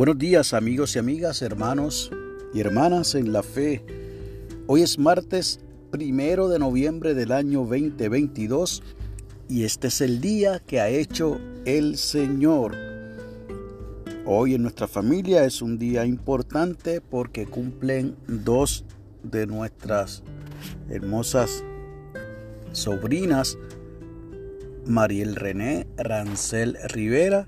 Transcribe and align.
Buenos 0.00 0.16
días 0.16 0.54
amigos 0.54 0.96
y 0.96 0.98
amigas, 0.98 1.42
hermanos 1.42 2.10
y 2.54 2.60
hermanas 2.60 3.14
en 3.14 3.34
la 3.34 3.42
fe. 3.42 3.84
Hoy 4.66 4.80
es 4.80 4.98
martes 4.98 5.60
primero 5.90 6.48
de 6.48 6.58
noviembre 6.58 7.12
del 7.12 7.32
año 7.32 7.66
2022 7.66 8.82
y 9.50 9.64
este 9.64 9.88
es 9.88 10.00
el 10.00 10.22
día 10.22 10.58
que 10.60 10.80
ha 10.80 10.88
hecho 10.88 11.38
el 11.66 11.98
Señor. 11.98 12.74
Hoy 14.24 14.54
en 14.54 14.62
nuestra 14.62 14.88
familia 14.88 15.44
es 15.44 15.60
un 15.60 15.76
día 15.76 16.06
importante 16.06 17.02
porque 17.02 17.44
cumplen 17.44 18.16
dos 18.26 18.86
de 19.22 19.46
nuestras 19.46 20.22
hermosas 20.88 21.62
sobrinas, 22.72 23.58
Mariel 24.86 25.36
René 25.36 25.86
Rancel 25.98 26.78
Rivera 26.88 27.46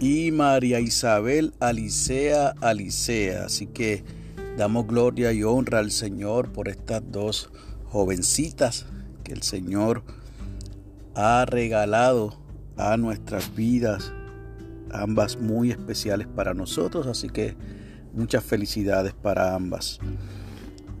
y 0.00 0.30
María 0.30 0.80
Isabel 0.80 1.52
Alicea 1.60 2.54
Alicea. 2.60 3.44
Así 3.46 3.66
que 3.66 4.04
damos 4.56 4.86
gloria 4.86 5.32
y 5.32 5.42
honra 5.42 5.80
al 5.80 5.90
Señor 5.90 6.52
por 6.52 6.68
estas 6.68 7.02
dos 7.10 7.50
jovencitas 7.86 8.86
que 9.24 9.32
el 9.32 9.42
Señor 9.42 10.02
ha 11.14 11.44
regalado 11.46 12.38
a 12.76 12.96
nuestras 12.96 13.54
vidas, 13.54 14.12
ambas 14.92 15.36
muy 15.38 15.70
especiales 15.70 16.28
para 16.28 16.54
nosotros, 16.54 17.06
así 17.06 17.28
que 17.28 17.56
muchas 18.12 18.44
felicidades 18.44 19.14
para 19.14 19.54
ambas. 19.54 19.98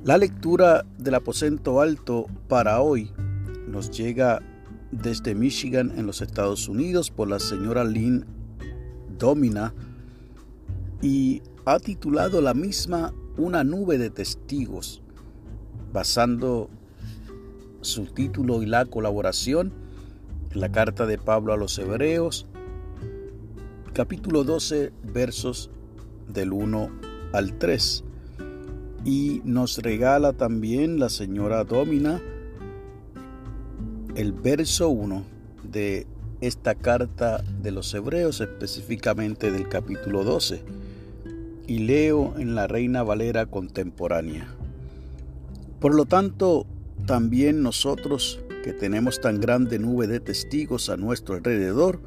La 0.04 0.18
lectura 0.18 0.84
del 0.98 1.14
aposento 1.14 1.80
alto 1.80 2.26
para 2.48 2.80
hoy 2.80 3.12
nos 3.68 3.90
llega 3.90 4.42
desde 4.90 5.34
Michigan 5.34 5.92
en 5.96 6.06
los 6.06 6.20
Estados 6.20 6.68
Unidos 6.68 7.10
por 7.10 7.28
la 7.28 7.38
señora 7.38 7.84
Lynn 7.84 8.37
Domina 9.18 9.74
y 11.02 11.42
ha 11.64 11.78
titulado 11.78 12.40
la 12.40 12.54
misma 12.54 13.12
Una 13.36 13.62
nube 13.62 13.98
de 13.98 14.10
testigos, 14.10 15.02
basando 15.92 16.70
su 17.80 18.06
título 18.06 18.62
y 18.62 18.66
la 18.66 18.84
colaboración 18.86 19.72
en 20.52 20.60
la 20.60 20.72
carta 20.72 21.06
de 21.06 21.18
Pablo 21.18 21.52
a 21.52 21.56
los 21.56 21.78
Hebreos, 21.78 22.46
capítulo 23.92 24.44
12, 24.44 24.92
versos 25.12 25.70
del 26.26 26.52
1 26.52 26.90
al 27.32 27.58
3. 27.58 28.04
Y 29.04 29.40
nos 29.44 29.78
regala 29.78 30.32
también 30.32 30.98
la 30.98 31.08
señora 31.08 31.64
Domina 31.64 32.20
el 34.18 34.32
verso 34.32 34.88
1 34.88 35.22
de 35.62 36.06
esta 36.40 36.74
carta 36.74 37.42
de 37.62 37.70
los 37.70 37.92
Hebreos, 37.94 38.40
específicamente 38.40 39.50
del 39.50 39.68
capítulo 39.68 40.24
12, 40.24 40.62
y 41.66 41.78
leo 41.80 42.34
en 42.38 42.54
la 42.54 42.66
Reina 42.66 43.02
Valera 43.02 43.46
contemporánea. 43.46 44.48
Por 45.80 45.94
lo 45.94 46.06
tanto, 46.06 46.66
también 47.06 47.62
nosotros, 47.62 48.40
que 48.62 48.72
tenemos 48.72 49.20
tan 49.20 49.40
grande 49.40 49.78
nube 49.78 50.06
de 50.06 50.20
testigos 50.20 50.90
a 50.90 50.96
nuestro 50.96 51.34
alrededor, 51.34 52.00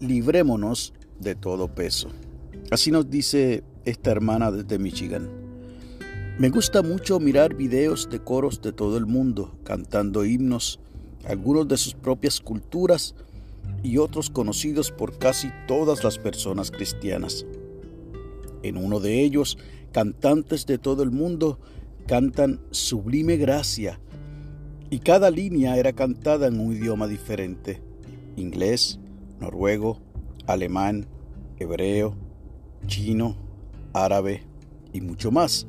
librémonos 0.00 0.94
de 1.20 1.34
todo 1.34 1.68
peso. 1.68 2.08
Así 2.70 2.90
nos 2.90 3.10
dice 3.10 3.64
esta 3.84 4.10
hermana 4.10 4.50
desde 4.50 4.78
Michigan. 4.78 5.28
Me 6.38 6.48
gusta 6.48 6.82
mucho 6.82 7.20
mirar 7.20 7.54
videos 7.54 8.08
de 8.10 8.18
coros 8.18 8.62
de 8.62 8.72
todo 8.72 8.96
el 8.96 9.06
mundo 9.06 9.54
cantando 9.64 10.24
himnos, 10.24 10.80
algunos 11.24 11.68
de 11.68 11.76
sus 11.76 11.94
propias 11.94 12.40
culturas, 12.40 13.14
y 13.82 13.98
otros 13.98 14.30
conocidos 14.30 14.90
por 14.90 15.18
casi 15.18 15.50
todas 15.66 16.04
las 16.04 16.18
personas 16.18 16.70
cristianas. 16.70 17.46
En 18.62 18.76
uno 18.76 19.00
de 19.00 19.22
ellos, 19.22 19.58
cantantes 19.92 20.66
de 20.66 20.78
todo 20.78 21.02
el 21.02 21.10
mundo 21.10 21.58
cantan 22.06 22.60
Sublime 22.70 23.36
Gracia, 23.36 24.00
y 24.92 24.98
cada 24.98 25.30
línea 25.30 25.78
era 25.78 25.94
cantada 25.94 26.48
en 26.48 26.60
un 26.60 26.74
idioma 26.74 27.06
diferente, 27.06 27.80
inglés, 28.36 29.00
noruego, 29.40 29.98
alemán, 30.46 31.06
hebreo, 31.58 32.14
chino, 32.86 33.36
árabe 33.94 34.42
y 34.92 35.00
mucho 35.00 35.30
más. 35.30 35.66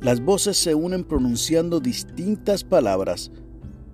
Las 0.00 0.20
voces 0.20 0.56
se 0.56 0.74
unen 0.74 1.04
pronunciando 1.04 1.78
distintas 1.78 2.64
palabras, 2.64 3.30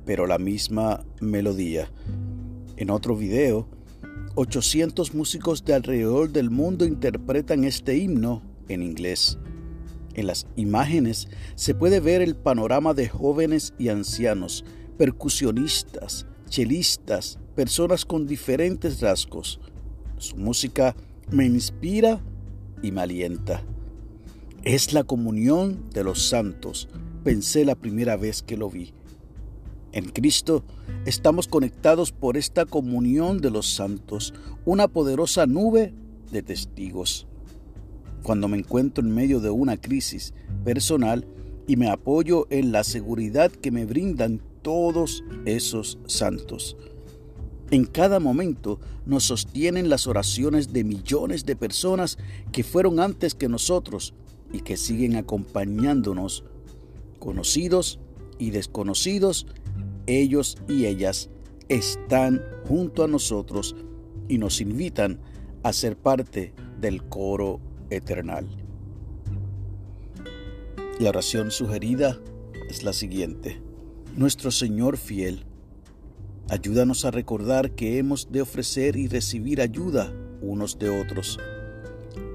pero 0.06 0.26
la 0.26 0.38
misma 0.38 1.04
melodía. 1.20 1.90
En 2.76 2.90
otro 2.90 3.16
video, 3.16 3.66
800 4.34 5.14
músicos 5.14 5.64
de 5.64 5.72
alrededor 5.72 6.30
del 6.30 6.50
mundo 6.50 6.84
interpretan 6.84 7.64
este 7.64 7.96
himno 7.96 8.42
en 8.68 8.82
inglés. 8.82 9.38
En 10.12 10.26
las 10.26 10.46
imágenes 10.56 11.28
se 11.54 11.74
puede 11.74 12.00
ver 12.00 12.20
el 12.20 12.36
panorama 12.36 12.92
de 12.92 13.08
jóvenes 13.08 13.72
y 13.78 13.88
ancianos, 13.88 14.62
percusionistas, 14.98 16.26
chelistas, 16.50 17.38
personas 17.54 18.04
con 18.04 18.26
diferentes 18.26 19.00
rasgos. 19.00 19.58
Su 20.18 20.36
música 20.36 20.94
me 21.30 21.46
inspira 21.46 22.20
y 22.82 22.92
me 22.92 23.00
alienta. 23.00 23.62
Es 24.64 24.92
la 24.92 25.04
comunión 25.04 25.88
de 25.94 26.04
los 26.04 26.28
santos, 26.28 26.88
pensé 27.24 27.64
la 27.64 27.74
primera 27.74 28.18
vez 28.18 28.42
que 28.42 28.58
lo 28.58 28.68
vi. 28.68 28.92
En 29.96 30.10
Cristo 30.10 30.62
estamos 31.06 31.48
conectados 31.48 32.12
por 32.12 32.36
esta 32.36 32.66
comunión 32.66 33.40
de 33.40 33.48
los 33.48 33.66
santos, 33.72 34.34
una 34.66 34.88
poderosa 34.88 35.46
nube 35.46 35.94
de 36.30 36.42
testigos. 36.42 37.26
Cuando 38.22 38.46
me 38.46 38.58
encuentro 38.58 39.02
en 39.02 39.14
medio 39.14 39.40
de 39.40 39.48
una 39.48 39.78
crisis 39.78 40.34
personal 40.66 41.26
y 41.66 41.76
me 41.76 41.88
apoyo 41.88 42.46
en 42.50 42.72
la 42.72 42.84
seguridad 42.84 43.50
que 43.50 43.70
me 43.70 43.86
brindan 43.86 44.42
todos 44.60 45.24
esos 45.46 45.98
santos. 46.04 46.76
En 47.70 47.86
cada 47.86 48.20
momento 48.20 48.78
nos 49.06 49.24
sostienen 49.24 49.88
las 49.88 50.06
oraciones 50.06 50.74
de 50.74 50.84
millones 50.84 51.46
de 51.46 51.56
personas 51.56 52.18
que 52.52 52.64
fueron 52.64 53.00
antes 53.00 53.34
que 53.34 53.48
nosotros 53.48 54.12
y 54.52 54.60
que 54.60 54.76
siguen 54.76 55.16
acompañándonos, 55.16 56.44
conocidos 57.18 57.98
y 58.38 58.50
desconocidos, 58.50 59.46
ellos 60.06 60.56
y 60.68 60.86
ellas 60.86 61.30
están 61.68 62.42
junto 62.66 63.04
a 63.04 63.08
nosotros 63.08 63.74
y 64.28 64.38
nos 64.38 64.60
invitan 64.60 65.18
a 65.62 65.72
ser 65.72 65.96
parte 65.96 66.52
del 66.80 67.02
coro 67.04 67.60
eternal. 67.90 68.46
La 71.00 71.10
oración 71.10 71.50
sugerida 71.50 72.18
es 72.70 72.82
la 72.82 72.92
siguiente. 72.92 73.60
Nuestro 74.16 74.50
Señor 74.50 74.96
fiel, 74.96 75.44
ayúdanos 76.48 77.04
a 77.04 77.10
recordar 77.10 77.72
que 77.72 77.98
hemos 77.98 78.32
de 78.32 78.40
ofrecer 78.42 78.96
y 78.96 79.08
recibir 79.08 79.60
ayuda 79.60 80.12
unos 80.40 80.78
de 80.78 80.88
otros. 80.88 81.38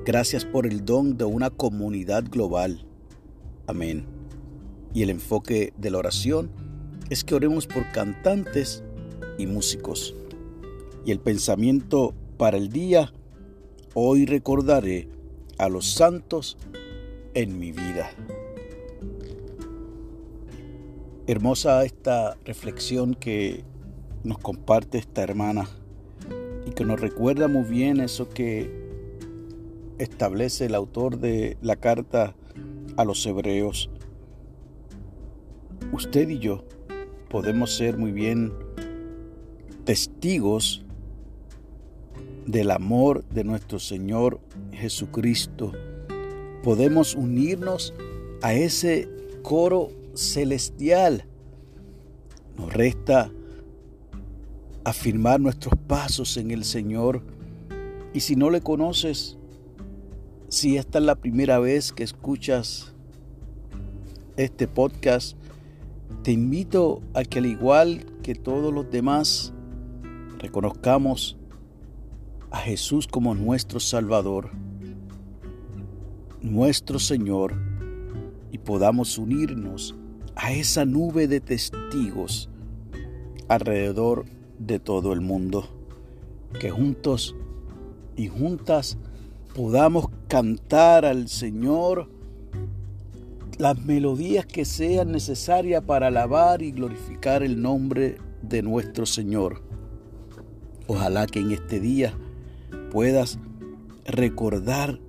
Gracias 0.06 0.46
por 0.46 0.68
el 0.68 0.86
don 0.86 1.18
de 1.18 1.26
una 1.26 1.50
comunidad 1.50 2.24
global. 2.30 2.86
Amén. 3.68 4.06
Y 4.94 5.04
el 5.04 5.10
enfoque 5.10 5.74
de 5.78 5.90
la 5.90 6.00
oración 6.00 6.52
es 7.12 7.26
que 7.26 7.36
oremos 7.36 7.68
por 7.68 7.92
cantantes 7.92 8.84
y 9.38 9.46
músicos. 9.46 10.16
Y 11.06 11.12
el 11.12 11.20
pensamiento 11.20 12.14
para 12.38 12.56
el 12.56 12.70
día, 12.70 13.12
hoy 13.94 14.26
recordaré 14.26 15.10
a 15.58 15.68
los 15.68 15.92
santos 15.92 16.58
en 17.34 17.60
mi 17.60 17.74
vida. 17.74 18.12
Hermosa 21.28 21.84
esta 21.84 22.38
reflexión 22.46 23.14
que 23.14 23.66
nos 24.24 24.38
comparte 24.38 24.98
esta 24.98 25.22
hermana 25.22 25.68
y 26.66 26.72
que 26.72 26.86
nos 26.86 27.02
recuerda 27.02 27.50
muy 27.50 27.64
bien 27.64 28.00
eso 28.00 28.30
que 28.30 28.72
establece 29.98 30.68
el 30.68 30.76
autor 30.76 31.20
de 31.20 31.58
la 31.62 31.76
carta 31.76 32.36
a 32.96 33.04
los 33.04 33.26
hebreos. 33.26 33.90
Usted 35.92 36.30
y 36.30 36.40
yo 36.40 36.64
podemos 37.32 37.74
ser 37.74 37.98
muy 37.98 38.12
bien 38.12 38.52
testigos 39.86 40.84
del 42.46 42.72
amor 42.72 43.24
de 43.30 43.46
nuestro 43.46 43.80
Señor 43.80 44.42
Jesucristo. 44.74 45.72
Podemos 46.62 47.16
unirnos 47.16 47.94
a 48.42 48.54
ese 48.54 49.08
coro 49.44 49.92
celestial. 50.14 51.24
Nos 52.58 52.74
resta 52.74 53.32
afirmar 54.84 55.40
nuestros 55.40 55.74
pasos 55.88 56.36
en 56.36 56.52
el 56.52 56.66
Señor. 56.66 57.24
Y 58.14 58.20
si 58.20 58.36
no 58.36 58.50
le 58.50 58.60
conoces, 58.60 59.38
si 60.50 60.76
esta 60.76 61.00
es 61.00 61.06
la 61.06 61.16
primera 61.16 61.60
vez 61.60 61.94
que 61.94 62.04
escuchas 62.04 62.94
este 64.36 64.68
podcast, 64.68 65.38
te 66.24 66.32
invito 66.32 67.02
a 67.14 67.24
que 67.24 67.40
al 67.40 67.46
igual 67.46 68.06
que 68.24 68.36
todos 68.36 68.74
los 68.74 68.90
demás, 68.90 69.54
reconozcamos 70.38 71.38
a 72.52 72.58
Jesús 72.58 73.08
como 73.08 73.34
nuestro 73.36 73.80
Salvador 73.80 74.52
nuestro 76.42 76.98
Señor 76.98 77.54
y 78.52 78.58
podamos 78.58 79.18
unirnos 79.18 79.96
a 80.36 80.52
esa 80.52 80.86
nube 80.86 81.28
de 81.28 81.40
testigos 81.40 82.50
alrededor 83.48 84.26
de 84.60 84.80
todo 84.80 85.14
el 85.14 85.22
mundo. 85.22 85.70
Que 86.60 86.72
juntos 86.72 87.36
y 88.16 88.28
juntas 88.28 88.98
podamos 89.56 90.08
cantar 90.28 91.06
al 91.06 91.28
Señor 91.28 92.10
las 93.62 93.86
melodías 93.86 94.48
que 94.48 94.66
sean 94.66 95.12
necesarias 95.12 95.84
para 95.84 96.08
alabar 96.08 96.64
y 96.64 96.72
glorificar 96.72 97.44
el 97.44 97.62
nombre 97.62 98.18
de 98.42 98.64
nuestro 98.64 99.06
Señor. 99.06 99.62
Ojalá 100.88 101.28
que 101.28 101.42
en 101.42 101.52
este 101.52 101.80
día 101.80 102.18
puedas 102.90 103.38
recordar 104.04 105.00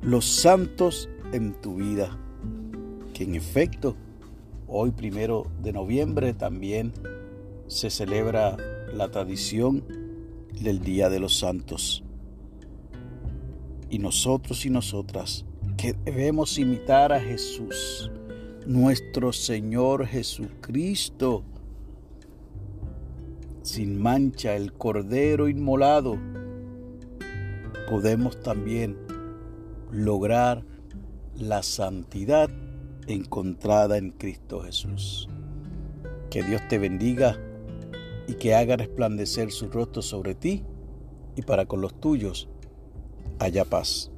los 0.00 0.24
santos 0.24 1.10
en 1.34 1.52
tu 1.60 1.74
vida, 1.74 2.18
que 3.12 3.24
en 3.24 3.34
efecto 3.34 3.94
hoy 4.66 4.92
primero 4.92 5.48
de 5.62 5.74
noviembre 5.74 6.32
también 6.32 6.94
se 7.66 7.90
celebra 7.90 8.56
la 8.94 9.10
tradición 9.10 9.84
del 10.58 10.80
Día 10.80 11.10
de 11.10 11.20
los 11.20 11.36
Santos. 11.36 12.02
Y 13.90 13.98
nosotros 13.98 14.64
y 14.64 14.70
nosotras 14.70 15.44
que 15.82 15.94
debemos 15.94 16.60
imitar 16.60 17.12
a 17.12 17.18
Jesús, 17.18 18.08
nuestro 18.64 19.32
Señor 19.32 20.06
Jesucristo, 20.06 21.42
sin 23.62 24.00
mancha, 24.00 24.54
el 24.54 24.74
Cordero 24.74 25.48
inmolado, 25.48 26.20
podemos 27.90 28.40
también 28.44 28.96
lograr 29.90 30.64
la 31.34 31.64
santidad 31.64 32.48
encontrada 33.08 33.98
en 33.98 34.12
Cristo 34.12 34.60
Jesús. 34.60 35.28
Que 36.30 36.44
Dios 36.44 36.62
te 36.68 36.78
bendiga 36.78 37.40
y 38.28 38.34
que 38.34 38.54
haga 38.54 38.76
resplandecer 38.76 39.50
su 39.50 39.68
rostro 39.68 40.00
sobre 40.00 40.36
ti 40.36 40.62
y 41.34 41.42
para 41.42 41.66
con 41.66 41.80
los 41.80 42.00
tuyos 42.00 42.48
haya 43.40 43.64
paz. 43.64 44.11